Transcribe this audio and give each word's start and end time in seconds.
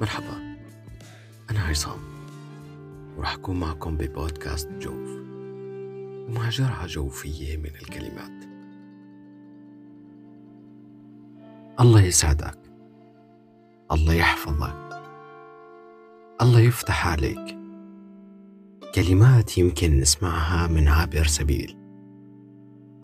مرحبا. 0.00 0.56
أنا 1.50 1.60
عصام 1.60 1.98
وراح 3.16 3.34
أكون 3.34 3.60
معكم 3.60 3.96
ببودكاست 3.96 4.68
جوف. 4.80 5.08
ومع 6.28 6.48
جرعة 6.48 6.86
جوفية 6.86 7.56
من 7.56 7.70
الكلمات. 7.82 8.44
الله 11.80 12.02
يسعدك. 12.02 12.58
الله 13.92 14.14
يحفظك. 14.14 15.02
الله 16.42 16.60
يفتح 16.60 17.06
عليك. 17.06 17.56
كلمات 18.94 19.58
يمكن 19.58 19.98
نسمعها 19.98 20.66
من 20.66 20.88
عابر 20.88 21.26
سبيل. 21.26 21.76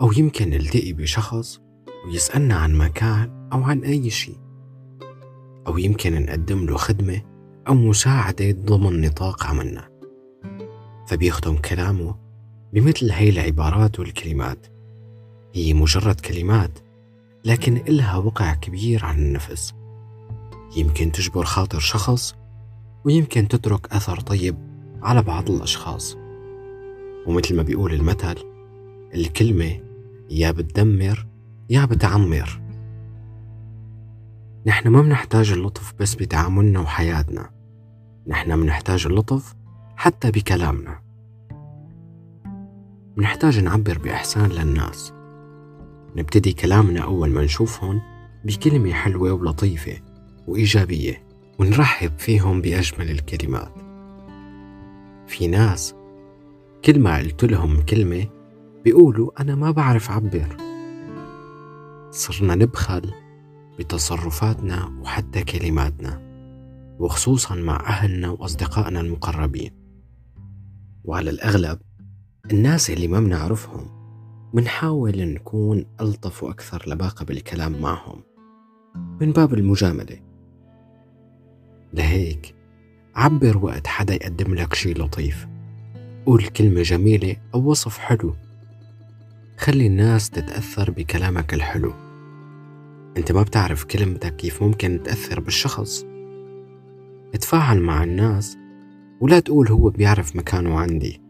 أو 0.01 0.13
يمكن 0.13 0.51
نلتقي 0.51 0.93
بشخص 0.93 1.61
ويسألنا 2.07 2.55
عن 2.55 2.75
مكان 2.75 3.49
أو 3.53 3.63
عن 3.63 3.85
أي 3.85 4.11
شيء 4.11 4.39
أو 5.67 5.79
يمكن 5.79 6.23
نقدم 6.23 6.67
له 6.67 6.77
خدمة 6.77 7.21
أو 7.69 7.75
مساعدة 7.75 8.51
ضمن 8.51 9.01
نطاق 9.01 9.47
عملنا. 9.47 9.89
فبيختم 11.07 11.57
كلامه 11.57 12.15
بمثل 12.73 13.11
هي 13.11 13.29
العبارات 13.29 14.01
والكلمات. 14.01 14.67
هي 15.55 15.75
مجرد 15.75 16.21
كلمات 16.21 16.79
لكن 17.45 17.77
إلها 17.77 18.17
وقع 18.17 18.55
كبير 18.55 19.05
على 19.05 19.19
النفس. 19.19 19.75
يمكن 20.77 21.13
تجبر 21.13 21.45
خاطر 21.45 21.79
شخص 21.79 22.35
ويمكن 23.05 23.49
تترك 23.49 23.93
أثر 23.93 24.21
طيب 24.21 24.57
على 25.03 25.23
بعض 25.23 25.51
الأشخاص. 25.51 26.17
ومثل 27.27 27.57
ما 27.57 27.63
بيقول 27.63 27.95
المثل 27.95 28.37
الكلمة 29.15 29.81
يا 30.31 30.51
بتدمر 30.51 31.27
يا 31.71 31.85
بتعمر. 31.85 32.61
نحن 34.67 34.89
ما 34.89 35.03
بنحتاج 35.03 35.53
اللطف 35.53 35.95
بس 36.01 36.15
بتعاملنا 36.15 36.81
وحياتنا. 36.81 37.51
نحن 38.27 38.63
بنحتاج 38.63 39.07
اللطف 39.07 39.55
حتى 39.97 40.31
بكلامنا. 40.31 41.01
بنحتاج 43.17 43.59
نعبر 43.59 43.99
بإحسان 43.99 44.51
للناس. 44.51 45.13
نبتدي 46.17 46.53
كلامنا 46.53 47.01
أول 47.01 47.31
ما 47.31 47.45
نشوفهم 47.45 48.01
بكلمة 48.45 48.93
حلوة 48.93 49.33
ولطيفة 49.33 49.97
وإيجابية 50.47 51.23
ونرحب 51.59 52.19
فيهم 52.19 52.61
بأجمل 52.61 53.11
الكلمات. 53.11 53.73
في 55.27 55.47
ناس 55.47 55.95
كل 56.85 57.01
ما 57.01 57.19
قلت 57.19 57.45
لهم 57.45 57.83
كلمة 57.83 58.27
بيقولوا 58.85 59.43
أنا 59.43 59.55
ما 59.55 59.71
بعرف 59.71 60.11
أعبر. 60.11 60.57
صرنا 62.11 62.55
نبخل 62.55 63.13
بتصرفاتنا 63.79 64.93
وحتى 65.03 65.45
كلماتنا 65.45 66.31
وخصوصا 66.99 67.55
مع 67.55 67.87
أهلنا 67.87 68.31
وأصدقائنا 68.31 69.01
المقربين. 69.01 69.71
وعلى 71.05 71.31
الأغلب 71.31 71.79
الناس 72.51 72.91
اللي 72.91 73.09
ما 73.09 73.21
بنعرفهم 73.21 74.01
منحاول 74.55 75.33
نكون 75.35 75.87
ألطف 76.01 76.43
وأكثر 76.43 76.85
لباقة 76.87 77.25
بالكلام 77.25 77.81
معهم 77.81 78.23
من 79.21 79.33
باب 79.33 79.55
المجاملة. 79.55 80.21
لهيك 81.93 82.55
عبر 83.15 83.59
وقت 83.65 83.87
حدا 83.87 84.15
يقدم 84.15 84.55
لك 84.55 84.75
شي 84.75 84.95
لطيف 84.95 85.47
قول 86.27 86.47
كلمة 86.47 86.83
جميلة 86.83 87.37
أو 87.55 87.61
وصف 87.71 87.99
حلو 87.99 88.35
خلي 89.59 89.87
الناس 89.87 90.31
تتأثر 90.31 90.91
بكلامك 90.91 91.55
الحلو. 91.55 92.10
أنت 93.17 93.33
ما 93.33 93.43
بتعرف 93.43 93.85
كلمتك 93.85 94.37
كيف 94.37 94.63
ممكن 94.63 95.03
تأثر 95.03 95.41
بالشخص. 95.41 96.07
اتفاعل 97.35 97.81
مع 97.81 98.05
الناس 98.05 98.59
ولا 99.21 99.41
تقول 99.41 99.69
هو 99.69 99.91
بيعرف 99.91 100.37
مكانه 100.37 100.79
عندي. 100.81 101.21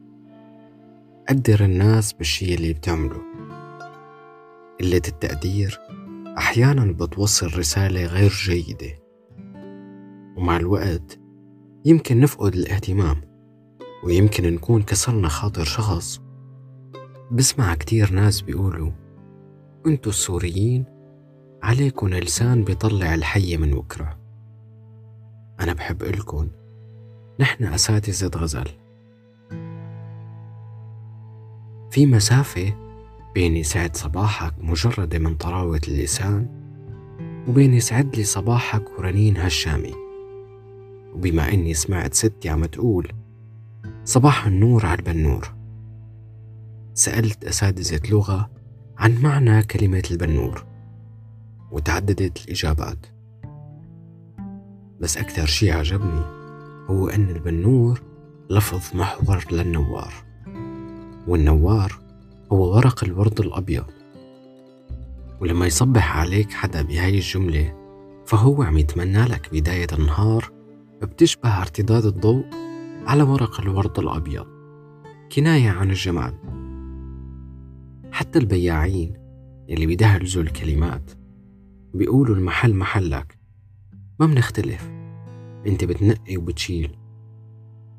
قدر 1.28 1.64
الناس 1.64 2.12
بالشي 2.12 2.54
اللي 2.54 2.72
بتعمله. 2.72 3.22
قلة 4.80 5.02
التقدير 5.08 5.78
أحيانا 6.38 6.92
بتوصل 6.92 7.58
رسالة 7.58 8.06
غير 8.06 8.30
جيدة. 8.30 8.98
ومع 10.36 10.56
الوقت 10.56 11.18
يمكن 11.84 12.20
نفقد 12.20 12.54
الاهتمام 12.54 13.20
ويمكن 14.04 14.54
نكون 14.54 14.82
كسرنا 14.82 15.28
خاطر 15.28 15.64
شخص. 15.64 16.20
بسمع 17.32 17.74
كتير 17.74 18.12
ناس 18.12 18.40
بيقولوا 18.40 18.90
انتو 19.86 20.10
السوريين 20.10 20.99
عليكن 21.62 22.10
لسان 22.10 22.64
بيطلع 22.64 23.14
الحية 23.14 23.56
من 23.56 23.72
وكرة. 23.72 24.18
أنا 25.60 25.72
بحب 25.72 26.02
إلكن. 26.02 26.48
نحن 27.40 27.64
أساتذة 27.64 28.30
غزل. 28.36 28.68
في 31.90 32.06
مسافة 32.06 32.74
بين 33.34 33.56
يسعد 33.56 33.96
صباحك 33.96 34.54
مجردة 34.58 35.18
من 35.18 35.34
طراوة 35.34 35.80
اللسان 35.88 36.46
وبين 37.48 37.74
يسعد 37.74 38.16
لي 38.16 38.24
صباحك 38.24 38.98
ورنين 38.98 39.36
هالشامي 39.36 39.94
وبما 41.14 41.52
إني 41.52 41.74
سمعت 41.74 42.14
ستي 42.14 42.48
عم 42.48 42.64
تقول 42.64 43.12
صباح 44.04 44.46
النور 44.46 44.86
على 44.86 44.98
البنور. 44.98 45.54
سألت 46.94 47.44
أساتذة 47.44 48.10
لغة 48.10 48.50
عن 48.98 49.22
معنى 49.22 49.62
كلمة 49.62 50.02
البنور. 50.10 50.69
وتعددت 51.72 52.44
الإجابات. 52.44 53.06
بس 55.00 55.16
أكثر 55.16 55.46
شي 55.46 55.70
عجبني 55.70 56.22
هو 56.86 57.08
أن 57.08 57.30
البنور 57.30 58.02
لفظ 58.50 58.96
محور 58.96 59.44
للنوار 59.52 60.12
والنوار 61.26 61.98
هو 62.52 62.76
ورق 62.76 63.04
الورد 63.04 63.40
الأبيض. 63.40 63.84
ولما 65.40 65.66
يصبح 65.66 66.16
عليك 66.16 66.52
حدا 66.52 66.82
بهاي 66.82 67.14
الجملة 67.14 67.74
فهو 68.26 68.62
عم 68.62 68.78
يتمنى 68.78 69.24
لك 69.24 69.48
بداية 69.52 69.86
النهار 69.92 70.52
بتشبه 71.02 71.60
ارتداد 71.60 72.04
الضوء 72.06 72.44
على 73.06 73.22
ورق 73.22 73.60
الورد 73.60 73.98
الأبيض. 73.98 74.46
كناية 75.32 75.70
عن 75.70 75.90
الجمال 75.90 76.34
حتى 78.12 78.38
البياعين 78.38 79.14
اللي 79.70 79.86
بيدهلزوا 79.86 80.42
الكلمات 80.42 81.10
بيقولوا 81.94 82.36
المحل 82.36 82.74
محلك. 82.74 83.38
ما 84.20 84.26
منختلف 84.26 84.90
انت 85.66 85.84
بتنقي 85.84 86.36
وبتشيل. 86.36 86.96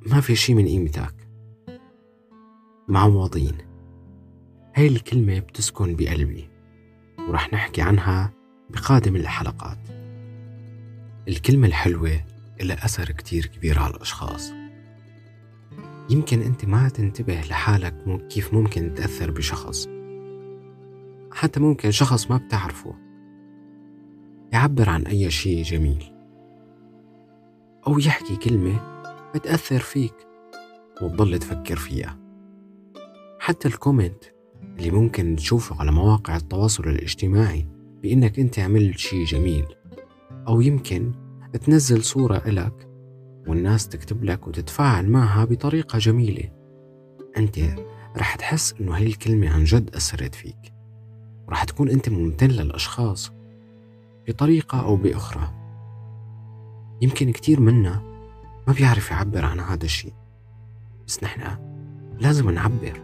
ما 0.08 0.22
في 0.22 0.36
شي 0.36 0.54
من 0.54 0.66
قيمتك. 0.66 1.16
معوضين 2.88 3.58
هاي 4.76 4.88
الكلمة 4.88 5.40
بتسكن 5.40 5.96
بقلبي 5.96 6.50
ورح 7.30 7.54
نحكي 7.54 7.82
عنها 7.82 8.34
بقادم 8.70 9.16
الحلقات. 9.16 9.80
الكلمة 11.28 11.68
الحلوة 11.68 12.26
إلها 12.62 12.86
أثر 12.86 13.12
كتير 13.12 13.46
كبير 13.46 13.80
على 13.80 13.94
الأشخاص. 13.94 14.52
يمكن 16.10 16.42
أنت 16.42 16.66
ما 16.66 16.90
تنتبه 16.90 17.42
لحالك 17.42 18.28
كيف 18.30 18.54
ممكن 18.54 18.94
تأثر 18.94 19.32
بشخص. 19.32 19.88
حتى 21.34 21.60
ممكن 21.60 21.92
شخص 21.92 22.32
ما 22.32 22.38
بتعرفه. 22.38 23.11
يعبر 24.52 24.90
عن 24.90 25.04
أي 25.04 25.32
شيء 25.32 25.64
جميل. 25.64 26.04
أو 27.88 28.00
يحكي 28.00 28.36
كلمة 28.36 29.02
بتأثر 29.36 29.80
فيك 29.80 30.14
وتضل 31.02 31.40
تفكر 31.40 31.76
فيها. 31.76 32.18
حتى 33.40 33.68
الكومنت 33.68 34.24
اللي 34.80 34.92
ممكن 34.92 35.36
تشوفه 35.36 35.80
على 35.80 35.92
مواقع 35.92 36.36
التواصل 36.36 36.84
الاجتماعي 36.84 37.68
بإنك 38.02 38.40
أنت 38.40 38.60
عملت 38.60 38.98
شيء 38.98 39.26
جميل. 39.26 39.66
أو 40.48 40.62
يمكن 40.62 41.12
تنزل 41.62 42.04
صورة 42.04 42.38
إلك 42.38 42.88
والناس 43.48 43.88
تكتب 43.88 44.24
لك 44.24 44.48
وتتفاعل 44.48 45.10
معها 45.10 45.46
بطريقة 45.46 46.00
جميلة. 46.00 46.52
أنت 47.38 47.60
رح 48.18 48.36
تحس 48.36 48.74
إنه 48.82 48.96
هاي 48.96 49.08
الكلمة 49.08 49.50
عن 49.50 49.64
جد 49.64 49.96
أثرت 49.96 50.36
فيك. 50.36 50.74
ورح 51.48 51.64
تكون 51.64 51.90
أنت 51.90 52.10
ممتن 52.10 52.48
للأشخاص 52.48 53.32
بطريقة 54.32 54.82
أو 54.82 54.96
بأخرى. 54.96 55.52
يمكن 57.02 57.32
كتير 57.32 57.60
منا 57.60 58.02
ما 58.68 58.74
بيعرف 58.74 59.12
يعبر 59.12 59.46
عن 59.46 59.60
هذا 59.60 59.84
الشيء. 59.84 60.14
بس 61.08 61.24
نحن 61.24 61.42
لازم 62.20 62.50
نعبر. 62.50 63.02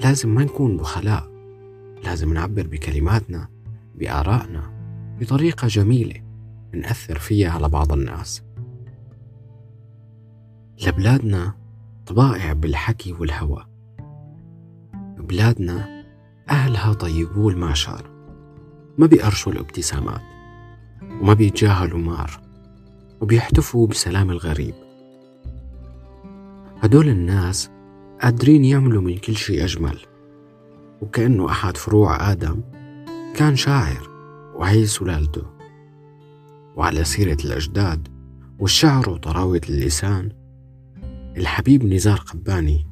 لازم 0.00 0.34
ما 0.34 0.44
نكون 0.44 0.76
بخلاء. 0.76 1.32
لازم 2.04 2.32
نعبر 2.34 2.66
بكلماتنا 2.66 3.48
بآرائنا 3.94 4.72
بطريقة 5.20 5.68
جميلة 5.68 6.22
نأثر 6.74 7.18
فيها 7.18 7.50
على 7.50 7.68
بعض 7.68 7.92
الناس. 7.92 8.42
لبلادنا 10.86 11.54
طبائع 12.06 12.52
بالحكي 12.52 13.12
والهوى. 13.12 13.66
بلادنا 15.18 16.04
أهلها 16.50 16.92
طيبو 16.92 17.50
المعشر 17.50 18.12
ما 18.98 19.06
بيقرشوا 19.06 19.52
الابتسامات 19.52 20.22
وما 21.20 21.34
بيتجاهلوا 21.34 21.98
مار 21.98 22.40
وبيحتفوا 23.20 23.86
بسلام 23.86 24.30
الغريب. 24.30 24.74
هدول 26.80 27.08
الناس 27.08 27.70
قادرين 28.22 28.64
يعملوا 28.64 29.02
من 29.02 29.16
كل 29.16 29.36
شيء 29.36 29.64
أجمل 29.64 29.98
وكأنه 31.02 31.50
أحد 31.50 31.76
فروع 31.76 32.32
آدم 32.32 32.60
كان 33.34 33.56
شاعر 33.56 34.10
وهي 34.54 34.86
سلالته. 34.86 35.42
وعلى 36.76 37.04
سيرة 37.04 37.36
الأجداد 37.44 38.08
والشعر 38.58 39.10
وطراوة 39.10 39.60
اللسان 39.68 40.32
الحبيب 41.36 41.84
نزار 41.84 42.18
قباني 42.18 42.86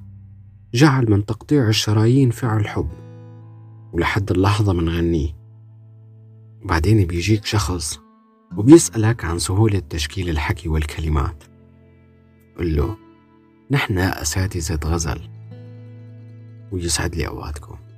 جعل 0.75 1.11
من 1.11 1.25
تقطيع 1.27 1.69
الشرايين 1.69 2.31
فعل 2.31 2.69
حب 2.69 2.89
ولحد 3.93 4.31
اللحظة 4.31 4.73
منغنيه. 4.73 5.40
وبعدين 6.65 7.07
بيجيك 7.07 7.45
شخص 7.45 8.01
وبيسألك 8.57 9.25
عن 9.25 9.39
سهولة 9.39 9.79
تشكيل 9.79 10.29
الحكي 10.31 10.69
والكلمات. 10.69 11.45
قل 12.59 12.77
له 12.77 12.97
نحن 13.71 13.99
أساتذة 13.99 14.81
غزل. 14.85 15.21
ويسعد 16.73 17.15
لي 17.15 17.27
أوقاتكم. 17.27 17.90